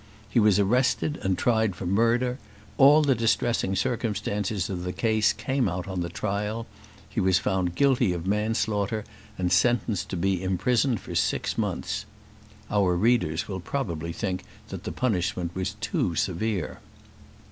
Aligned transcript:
He 0.27 0.39
was 0.39 0.57
arrested 0.57 1.19
and 1.21 1.37
tried 1.37 1.75
for 1.75 1.85
murder; 1.85 2.39
all 2.79 3.03
the 3.03 3.13
distressing 3.13 3.75
circumstances 3.75 4.67
of 4.67 4.81
the 4.81 4.91
case 4.93 5.31
came 5.31 5.69
out 5.69 5.87
on 5.87 5.99
the 6.01 6.09
trial: 6.09 6.65
he 7.07 7.19
was 7.19 7.37
found 7.37 7.75
guilty 7.75 8.11
of 8.11 8.25
manslaughter, 8.25 9.05
and 9.37 9.51
sentenced 9.51 10.09
to 10.09 10.17
be 10.17 10.41
imprisoned 10.41 10.99
for 11.01 11.13
six 11.13 11.55
months. 11.55 12.05
Our 12.71 12.95
readers 12.95 13.47
will 13.47 13.59
probably 13.59 14.11
think 14.11 14.43
that 14.69 14.85
the 14.85 14.91
punishment 14.91 15.53
was 15.55 15.75
too 15.81 16.15
severe. 16.15 16.79